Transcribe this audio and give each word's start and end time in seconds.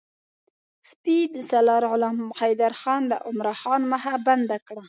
سپه 0.89 1.15
سالار 1.51 1.83
غلام 1.91 2.17
حیدرخان 2.39 3.01
د 3.11 3.13
عمرا 3.27 3.53
خان 3.61 3.81
مخه 3.91 4.13
بنده 4.27 4.57
کړه. 4.67 4.79